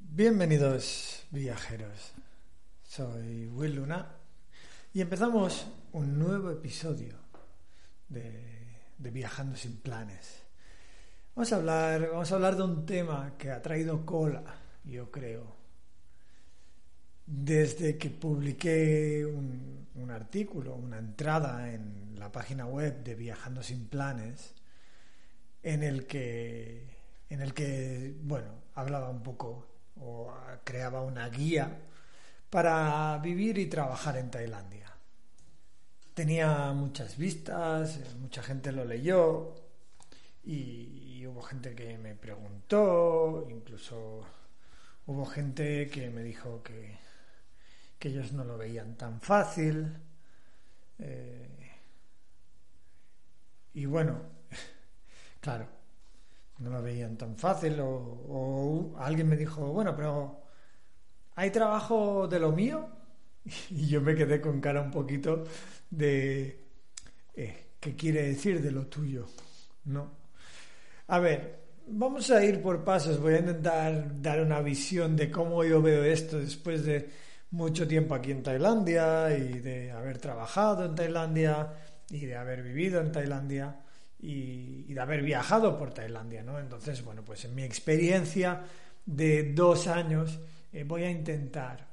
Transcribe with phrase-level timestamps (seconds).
[0.00, 2.12] Bienvenidos viajeros,
[2.82, 4.06] soy Will Luna
[4.94, 7.14] y empezamos un nuevo episodio
[8.08, 8.59] de,
[9.00, 10.42] de Viajando sin planes.
[11.34, 14.42] Vamos a, hablar, vamos a hablar de un tema que ha traído cola,
[14.84, 15.56] yo creo,
[17.26, 19.70] desde que publiqué un,
[20.10, 24.54] artículo, una entrada en la página web de Viajando sin planes,
[25.62, 26.96] en el que,
[27.28, 29.68] en el que bueno, hablaba un poco
[30.00, 31.78] o creaba una guía
[32.50, 34.89] para vivir y trabajar en Tailandia.
[36.20, 39.54] Tenía muchas vistas, eh, mucha gente lo leyó
[40.44, 44.20] y, hubo gente que me preguntó, incluso
[45.06, 46.98] hubo gente que me dijo que,
[47.98, 49.96] que ellos no lo veían tan fácil.
[50.98, 51.70] eh,
[53.72, 54.20] y bueno,
[55.40, 55.68] claro,
[56.58, 60.42] no lo veían tan fácil o alguien me dijo, bueno, pero
[61.36, 62.99] ¿hay trabajo de lo mío?
[63.70, 65.44] Y yo me quedé con cara un poquito
[65.90, 66.60] de
[67.34, 69.26] eh, ¿qué quiere decir de lo tuyo?
[69.84, 70.10] ¿No?
[71.08, 75.64] A ver, vamos a ir por pasos, voy a intentar dar una visión de cómo
[75.64, 77.08] yo veo esto después de
[77.50, 81.72] mucho tiempo aquí en Tailandia y de haber trabajado en Tailandia
[82.10, 83.80] y de haber vivido en Tailandia
[84.20, 86.58] y, de haber viajado por Tailandia, ¿no?
[86.58, 88.62] Entonces, bueno, pues en mi experiencia
[89.06, 90.38] de dos años
[90.72, 91.89] eh, voy a intentar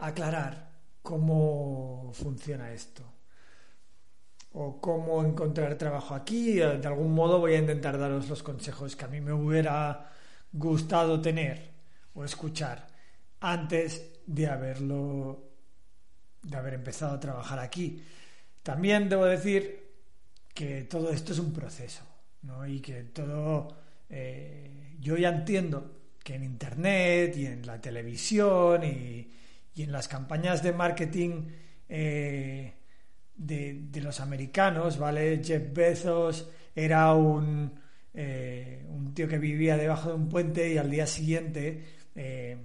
[0.00, 0.70] aclarar
[1.02, 3.04] cómo funciona esto
[4.52, 6.60] o cómo encontrar trabajo aquí.
[6.60, 10.10] Eh, De algún modo voy a intentar daros los consejos que a mí me hubiera
[10.52, 11.70] gustado tener
[12.14, 12.86] o escuchar
[13.40, 15.42] antes de haberlo
[16.42, 18.02] de haber empezado a trabajar aquí.
[18.62, 19.84] También debo decir
[20.54, 22.04] que todo esto es un proceso,
[22.42, 22.66] ¿no?
[22.66, 23.68] Y que todo
[24.08, 29.30] eh, yo ya entiendo que en internet y en la televisión y,
[29.76, 31.42] y en las campañas de marketing
[31.88, 32.72] eh,
[33.36, 35.42] de, los americanos, ¿vale?
[35.44, 37.78] Jeff Bezos era un,
[38.14, 42.56] eh, un tío que vivía debajo de un puente y al día siguiente eh,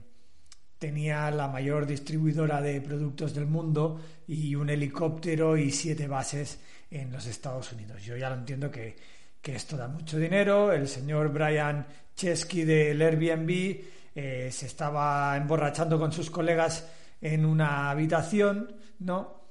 [0.79, 7.11] tenía la mayor distribuidora de productos del mundo y un helicóptero y siete bases en
[7.11, 8.01] los Estados Unidos.
[8.03, 8.95] Yo ya lo entiendo que,
[9.41, 10.71] que esto da mucho dinero.
[10.71, 11.85] El señor Brian
[12.15, 13.81] Chesky del Airbnb
[14.13, 16.85] se estaba emborrachando con sus colegas
[17.21, 19.41] en una habitación, ¿no?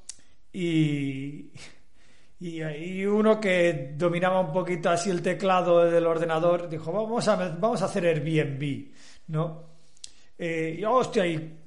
[0.53, 1.53] Y,
[2.41, 7.81] y, uno que dominaba un poquito así el teclado del ordenador dijo, vamos a, vamos
[7.83, 8.91] a hacer Airbnb,
[9.29, 9.71] ¿no?
[10.37, 11.59] Eh, y hostia, y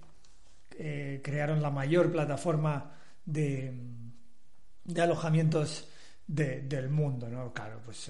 [0.77, 2.91] eh, crearon la mayor plataforma
[3.23, 3.71] de,
[4.83, 5.87] de alojamientos
[6.27, 7.53] de- del mundo, ¿no?
[7.53, 8.09] Claro, pues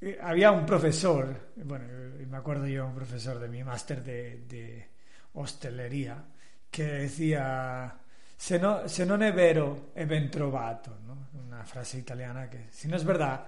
[0.00, 1.84] eh, había un profesor, bueno,
[2.28, 4.88] me acuerdo yo, un profesor de mi máster de
[5.34, 6.24] hostelería,
[6.70, 7.96] que decía,
[8.36, 11.28] se, no, se non è vero è ben trovato, ¿no?
[11.32, 13.46] Una frase italiana que, si no es verdad,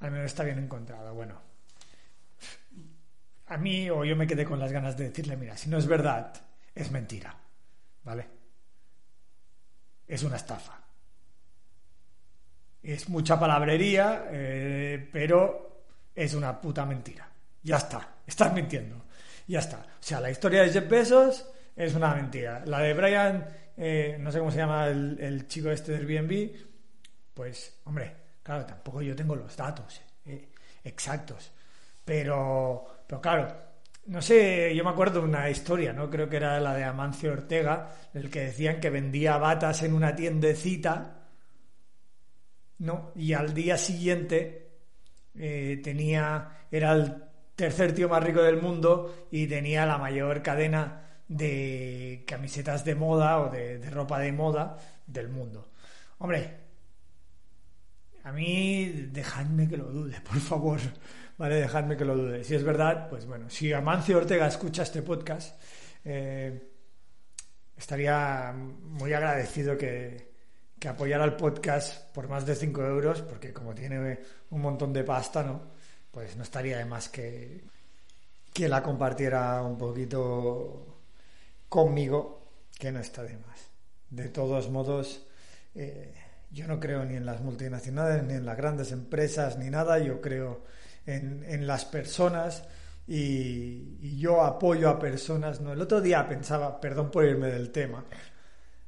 [0.00, 1.14] al menos está bien encontrado.
[1.14, 1.40] Bueno,
[3.46, 5.86] a mí o yo me quedé con las ganas de decirle, mira, si no es
[5.86, 6.32] verdad,
[6.74, 7.36] es mentira,
[8.02, 8.26] ¿vale?
[10.06, 10.80] Es una estafa.
[12.82, 15.84] Es mucha palabrería, eh, pero
[16.14, 17.28] es una puta mentira.
[17.62, 19.06] Ya está, estás mintiendo.
[19.46, 19.78] Ya está.
[19.78, 22.62] O sea, la historia de Jeff Bezos es una mentira.
[22.66, 23.46] La de Brian,
[23.76, 26.56] eh, no sé cómo se llama el, chico este del Airbnb,
[27.34, 30.48] pues, hombre, claro, tampoco yo tengo los datos eh,
[30.82, 31.52] exactos.
[32.04, 33.66] Pero, pero claro,
[34.06, 36.08] no sé, yo me acuerdo de una historia, ¿no?
[36.08, 40.14] Creo que era la de Amancio Ortega, el que decían que vendía batas en una
[40.14, 41.26] tiendecita,
[42.78, 43.12] ¿no?
[43.16, 44.70] Y al día siguiente
[45.34, 47.16] eh, tenía, era el
[47.56, 53.40] tercer tío más rico del mundo y tenía la mayor cadena de camisetas de moda
[53.40, 55.72] o de, ropa de moda del mundo.
[56.18, 56.60] Hombre,
[58.22, 60.80] a mí dejadme que lo dude, por favor.
[61.38, 62.44] Vale, dejadme que lo dude.
[62.44, 65.60] Si es verdad, pues bueno, si Amancio Ortega escucha este podcast,
[66.04, 66.70] eh,
[67.76, 70.32] estaría muy agradecido que,
[70.78, 74.18] que apoyara el podcast por más de 5 euros, porque como tiene
[74.50, 75.75] un montón de pasta, ¿no?
[76.16, 77.62] Pues no estaría de más que,
[78.54, 81.02] que la compartiera un poquito
[81.68, 83.68] conmigo, que no está de más.
[84.08, 85.26] De todos modos,
[85.74, 86.14] eh,
[86.50, 89.98] yo no creo ni en las multinacionales, ni en las grandes empresas, ni nada.
[89.98, 90.64] Yo creo
[91.04, 92.64] en, en las personas
[93.06, 95.60] y, y yo apoyo a personas.
[95.60, 95.74] ¿no?
[95.74, 98.06] El otro día pensaba, perdón por irme del tema,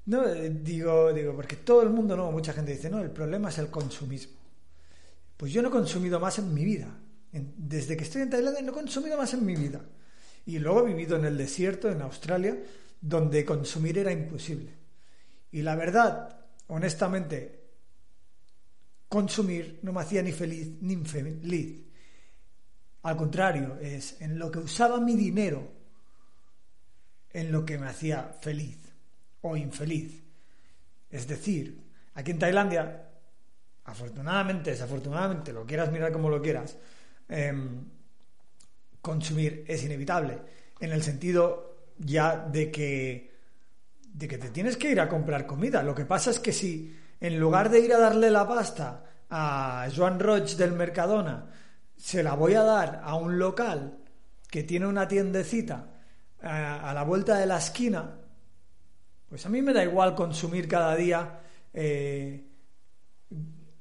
[0.07, 3.51] no, eh, digo, digo, porque todo el mundo, no, mucha gente dice, no, el problema
[3.51, 4.39] es el consumismo.
[5.37, 6.89] Pues yo no he consumido más en mi vida.
[7.33, 9.81] Desde que estoy en Tailandia no he consumido más en mi vida.
[10.47, 12.57] Y luego he vivido en el desierto, en Australia,
[13.01, 14.73] donde consumir era imposible.
[15.53, 17.61] Y la verdad, honestamente,
[19.09, 21.85] consumir no me hacía ni feliz ni infeliz.
[23.03, 25.71] Al contrario, es en lo que usaba mi dinero,
[27.33, 28.79] en lo que me hacía feliz
[29.43, 30.23] o infeliz.
[31.11, 31.81] Es decir,
[32.15, 33.09] aquí en Tailandia,
[33.85, 36.77] afortunadamente, desafortunadamente, lo quieras mirar como lo quieras,
[37.29, 37.85] em,
[39.01, 40.39] consumir es inevitable,
[40.81, 43.33] en el sentido ya de que,
[44.13, 45.83] de que te tienes que ir a comprar comida.
[45.83, 49.89] Lo que pasa es que si en lugar de ir a darle la pasta a
[49.95, 51.51] Joan Roig del Mercadona,
[51.97, 53.99] se la voy a dar a un local
[54.49, 55.95] que tiene una tiendecita
[56.43, 58.19] a, a la vuelta de la esquina,
[59.29, 61.41] pues a mí me da igual consumir cada día
[61.73, 62.45] eh,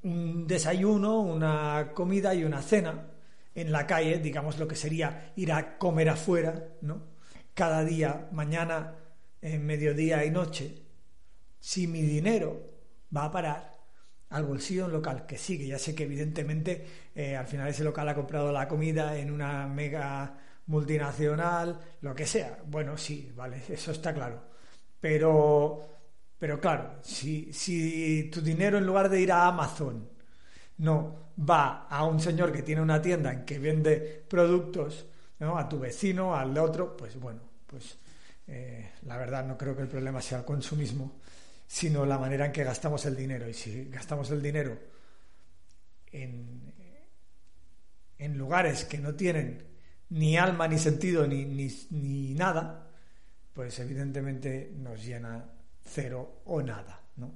[0.02, 3.06] un desayuno, una comida y una cena
[3.60, 7.08] en la calle, digamos lo que sería ir a comer afuera, ¿no?
[7.54, 8.94] Cada día, mañana,
[9.42, 10.82] en mediodía y noche,
[11.58, 12.62] si mi dinero
[13.14, 13.78] va a parar
[14.30, 17.68] al bolsillo de un local que sí, que ya sé que evidentemente eh, al final
[17.68, 22.58] ese local ha comprado la comida en una mega multinacional, lo que sea.
[22.66, 24.44] Bueno, sí, vale, eso está claro.
[25.00, 25.80] Pero,
[26.38, 30.17] pero claro, si, si tu dinero en lugar de ir a Amazon
[30.78, 35.06] no va a un señor que tiene una tienda en que vende productos,
[35.38, 35.58] ¿no?
[35.58, 37.98] a tu vecino, al otro, pues bueno, pues
[38.46, 41.20] eh, la verdad no creo que el problema sea el consumismo,
[41.66, 43.48] sino la manera en que gastamos el dinero.
[43.48, 44.78] Y si gastamos el dinero
[46.10, 46.74] en,
[48.18, 49.64] en lugares que no tienen
[50.10, 52.90] ni alma, ni sentido, ni, ni, ni nada,
[53.52, 55.44] pues evidentemente nos llena
[55.84, 57.32] cero o nada, ¿no?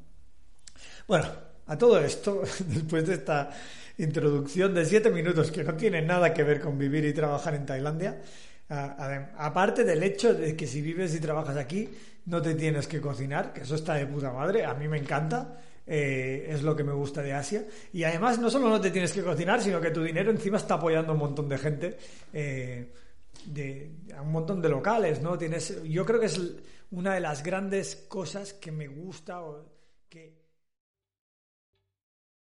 [1.07, 3.51] Bueno, a todo esto, después de esta
[3.99, 7.67] introducción de siete minutos que no tiene nada que ver con vivir y trabajar en
[7.67, 8.21] Tailandia,
[8.69, 11.89] aparte del hecho de que si vives y trabajas aquí
[12.27, 15.59] no te tienes que cocinar, que eso está de puta madre, a mí me encanta,
[15.87, 19.13] eh, es lo que me gusta de Asia, y además no solo no te tienes
[19.13, 21.99] que cocinar, sino que tu dinero encima está apoyando a un montón de gente.
[22.33, 22.93] eh,
[23.47, 25.37] de, a un montón de locales, ¿no?
[25.39, 26.41] Tienes, yo creo que es
[26.91, 29.65] una de las grandes cosas que me gusta o
[30.09, 30.42] que